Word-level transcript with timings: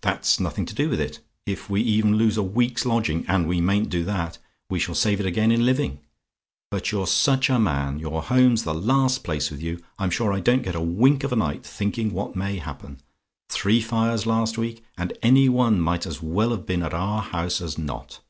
"That's 0.00 0.40
nothing 0.40 0.64
to 0.64 0.74
do 0.74 0.88
with 0.88 0.98
it. 0.98 1.20
If 1.44 1.68
we 1.68 1.82
even 1.82 2.16
lose 2.16 2.38
a 2.38 2.42
week's 2.42 2.86
lodging 2.86 3.26
and 3.28 3.46
we 3.46 3.60
mayn't 3.60 3.90
do 3.90 4.02
that 4.04 4.38
we 4.70 4.78
shall 4.78 4.94
save 4.94 5.20
it 5.20 5.26
again 5.26 5.52
in 5.52 5.66
living. 5.66 6.00
But 6.70 6.90
you're 6.90 7.06
such 7.06 7.50
a 7.50 7.58
man! 7.58 7.98
Your 7.98 8.22
home's 8.22 8.62
the 8.64 8.72
last 8.72 9.24
place 9.24 9.50
with 9.50 9.62
you. 9.62 9.82
I'm 9.98 10.08
sure 10.08 10.32
I 10.32 10.40
don't 10.40 10.62
get 10.62 10.74
a 10.74 10.80
wink 10.80 11.22
of 11.22 11.34
a 11.34 11.36
night, 11.36 11.66
thinking 11.66 12.14
what 12.14 12.34
may 12.34 12.56
happen. 12.56 13.02
Three 13.50 13.82
fires 13.82 14.24
last 14.24 14.56
week; 14.56 14.82
and 14.96 15.12
any 15.20 15.50
one 15.50 15.82
might 15.82 16.06
as 16.06 16.22
well 16.22 16.48
have 16.52 16.64
been 16.64 16.82
at 16.82 16.94
our 16.94 17.20
house 17.20 17.60
as 17.60 17.76
not. 17.76 18.20